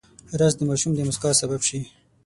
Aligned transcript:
رس 0.39 0.53
د 0.57 0.61
ماشوم 0.69 0.91
د 0.95 0.99
موسکا 1.07 1.31
سبب 1.41 1.61
شي 1.67 1.79